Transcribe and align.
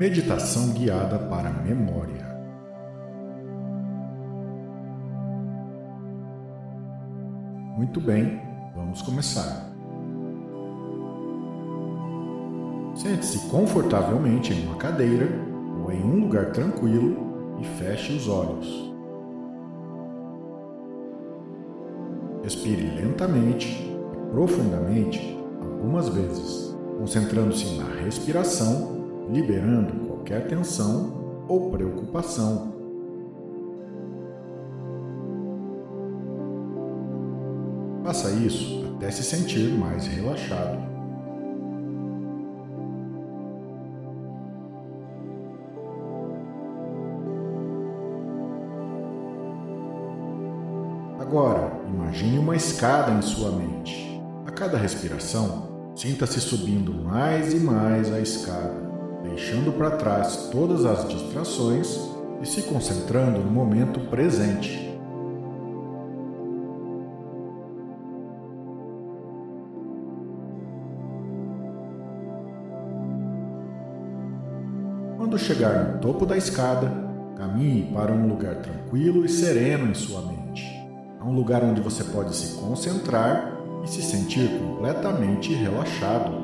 Meditação 0.00 0.70
guiada 0.70 1.18
para 1.18 1.50
a 1.50 1.52
memória. 1.52 2.26
Muito 7.76 8.00
bem, 8.00 8.40
vamos 8.74 9.02
começar. 9.02 9.70
Sente-se 12.94 13.46
confortavelmente 13.50 14.54
em 14.54 14.68
uma 14.68 14.76
cadeira 14.76 15.28
ou 15.84 15.92
em 15.92 16.02
um 16.02 16.20
lugar 16.20 16.52
tranquilo 16.52 17.58
e 17.60 17.64
feche 17.66 18.14
os 18.14 18.26
olhos. 18.26 18.94
Respire 22.42 22.90
lentamente 22.96 23.68
e 23.68 24.30
profundamente 24.30 25.38
algumas 25.60 26.08
vezes, 26.08 26.74
concentrando-se 26.98 27.76
na 27.76 27.84
respiração 28.02 28.99
liberando 29.32 30.06
qualquer 30.06 30.46
tensão 30.46 31.44
ou 31.48 31.70
preocupação. 31.70 32.74
Faça 38.04 38.30
isso 38.30 38.94
até 38.96 39.10
se 39.10 39.22
sentir 39.22 39.70
mais 39.72 40.06
relaxado. 40.06 40.90
Agora, 51.20 51.70
imagine 51.88 52.38
uma 52.38 52.56
escada 52.56 53.12
em 53.12 53.22
sua 53.22 53.52
mente. 53.52 54.20
A 54.44 54.50
cada 54.50 54.76
respiração, 54.76 55.92
sinta-se 55.94 56.40
subindo 56.40 56.92
mais 56.92 57.54
e 57.54 57.60
mais 57.60 58.12
a 58.12 58.18
escada 58.18 58.89
deixando 59.22 59.72
para 59.72 59.92
trás 59.92 60.48
todas 60.50 60.84
as 60.84 61.08
distrações 61.08 61.98
e 62.40 62.46
se 62.46 62.62
concentrando 62.62 63.40
no 63.40 63.50
momento 63.50 64.00
presente. 64.08 64.90
Quando 75.16 75.38
chegar 75.38 75.92
no 75.92 75.98
topo 76.00 76.26
da 76.26 76.36
escada, 76.36 76.90
caminhe 77.36 77.92
para 77.92 78.10
um 78.10 78.26
lugar 78.26 78.56
tranquilo 78.56 79.24
e 79.24 79.28
sereno 79.28 79.90
em 79.90 79.94
sua 79.94 80.22
mente. 80.22 80.64
É 81.20 81.22
um 81.22 81.34
lugar 81.34 81.62
onde 81.62 81.80
você 81.80 82.02
pode 82.02 82.34
se 82.34 82.58
concentrar 82.58 83.54
e 83.84 83.88
se 83.88 84.02
sentir 84.02 84.48
completamente 84.58 85.52
relaxado. 85.52 86.39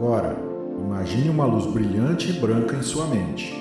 Agora, 0.00 0.34
imagine 0.78 1.28
uma 1.28 1.44
luz 1.44 1.66
brilhante 1.66 2.30
e 2.30 2.40
branca 2.40 2.74
em 2.74 2.80
sua 2.80 3.04
mente. 3.04 3.54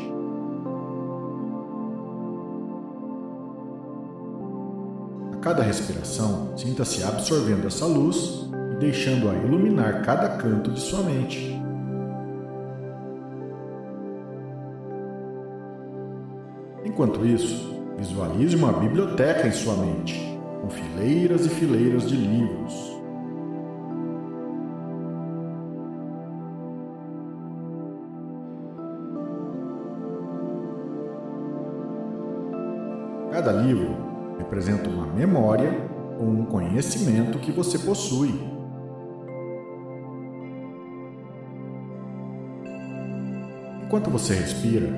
A 5.34 5.38
cada 5.42 5.62
respiração, 5.62 6.58
sinta-se 6.58 7.04
absorvendo 7.04 7.68
essa 7.68 7.86
luz 7.86 8.50
e 8.72 8.80
deixando-a 8.80 9.34
iluminar 9.34 10.02
cada 10.06 10.38
canto 10.38 10.72
de 10.72 10.80
sua 10.80 11.04
mente. 11.04 11.62
Enquanto 16.86 17.26
isso, 17.26 17.84
visualize 17.98 18.56
uma 18.56 18.72
biblioteca 18.72 19.46
em 19.46 19.52
sua 19.52 19.76
mente, 19.76 20.18
com 20.62 20.70
fileiras 20.70 21.46
e 21.46 21.50
fileiras 21.50 22.08
de 22.08 22.16
livros, 22.16 22.89
Cada 33.40 33.54
livro 33.54 33.96
representa 34.38 34.90
uma 34.90 35.06
memória 35.06 35.72
ou 36.20 36.28
um 36.28 36.44
conhecimento 36.44 37.40
que 37.40 37.54
você 37.54 37.80
possui. 37.80 38.38
Enquanto 43.86 44.10
você 44.10 44.34
respira, 44.34 44.90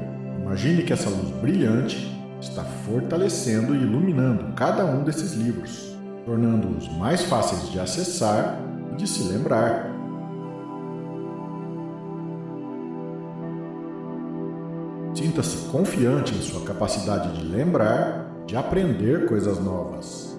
imagine 0.41 0.81
que 0.81 0.91
essa 0.91 1.07
luz 1.07 1.29
brilhante 1.39 2.19
está 2.41 2.63
fortalecendo 2.63 3.75
e 3.75 3.83
iluminando 3.83 4.55
cada 4.55 4.85
um 4.85 5.03
desses 5.03 5.33
livros, 5.33 5.95
tornando-os 6.25 6.91
mais 6.97 7.21
fáceis 7.21 7.71
de 7.71 7.79
acessar 7.79 8.59
e 8.91 8.95
de 8.95 9.07
se 9.07 9.21
lembrar. 9.31 9.91
Sinta-se 15.13 15.69
confiante 15.69 16.33
em 16.33 16.41
sua 16.41 16.61
capacidade 16.61 17.37
de 17.37 17.45
lembrar, 17.45 18.20
de 18.45 18.55
aprender 18.55 19.25
coisas 19.27 19.59
novas. 19.59 20.31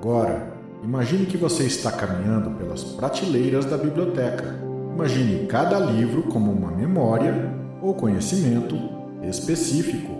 Agora, 0.00 0.54
imagine 0.82 1.26
que 1.26 1.36
você 1.36 1.64
está 1.64 1.90
caminhando 1.90 2.50
pelas 2.52 2.84
prateleiras 2.84 3.64
da 3.64 3.76
biblioteca. 3.76 4.58
Imagine 4.94 5.46
cada 5.46 5.78
livro 5.78 6.22
como 6.24 6.50
uma 6.50 6.70
memória 6.70 7.52
ou 7.82 7.94
conhecimento 7.94 8.76
específico. 9.22 10.12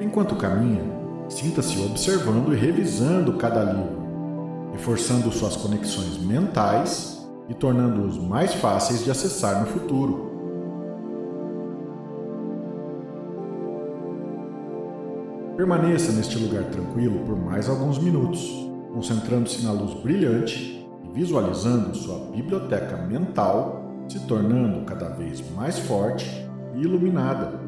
Enquanto 0.00 0.36
caminha, 0.36 0.84
sinta-se 1.28 1.80
observando 1.84 2.52
e 2.52 2.56
revisando 2.56 3.34
cada 3.34 3.64
livro, 3.64 4.70
reforçando 4.72 5.30
suas 5.32 5.56
conexões 5.56 6.18
mentais 6.18 7.26
e 7.48 7.54
tornando-os 7.54 8.18
mais 8.18 8.54
fáceis 8.54 9.04
de 9.04 9.10
acessar 9.10 9.60
no 9.60 9.66
futuro. 9.66 10.34
Permaneça 15.56 16.12
neste 16.12 16.38
lugar 16.38 16.64
tranquilo 16.64 17.20
por 17.24 17.36
mais 17.36 17.68
alguns 17.68 17.98
minutos, 17.98 18.46
concentrando-se 18.92 19.64
na 19.64 19.72
luz 19.72 19.94
brilhante 20.02 20.86
e 21.04 21.12
visualizando 21.12 21.94
sua 21.94 22.30
biblioteca 22.30 22.96
mental 22.98 23.82
se 24.08 24.20
tornando 24.20 24.84
cada 24.84 25.08
vez 25.08 25.42
mais 25.52 25.78
forte 25.78 26.26
e 26.74 26.80
iluminada. 26.80 27.65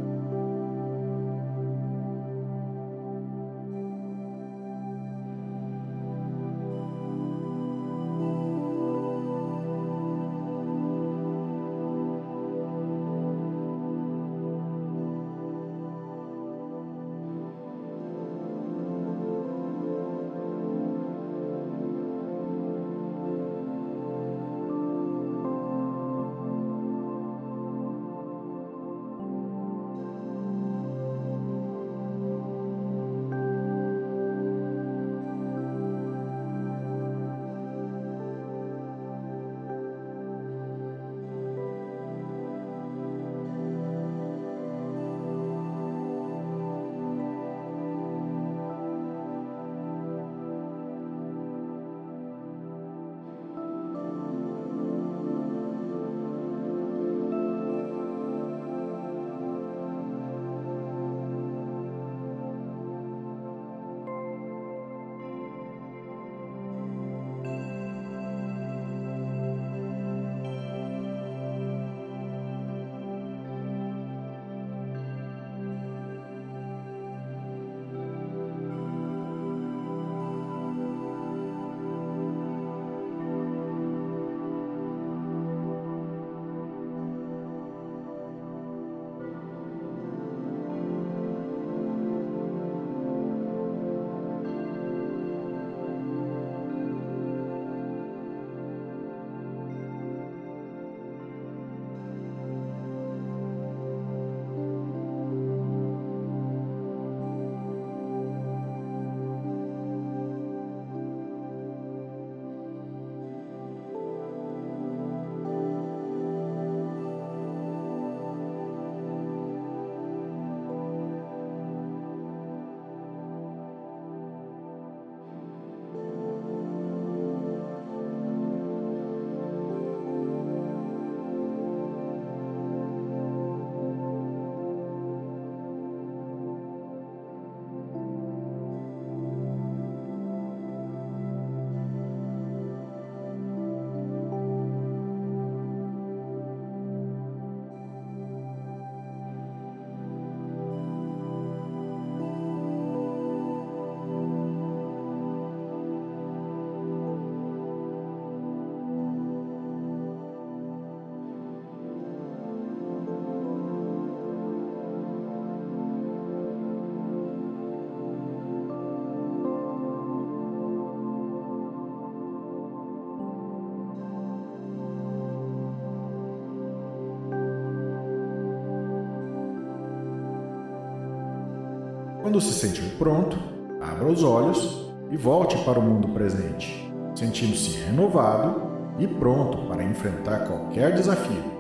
Quando 182.28 182.42
se 182.42 182.52
sentir 182.52 182.84
pronto, 182.98 183.38
abra 183.80 184.06
os 184.06 184.22
olhos 184.22 184.92
e 185.10 185.16
volte 185.16 185.56
para 185.64 185.78
o 185.78 185.82
mundo 185.82 186.08
presente, 186.08 186.92
sentindo-se 187.14 187.78
renovado 187.86 188.60
e 188.98 189.06
pronto 189.06 189.66
para 189.66 189.82
enfrentar 189.82 190.40
qualquer 190.40 190.92
desafio. 190.92 191.57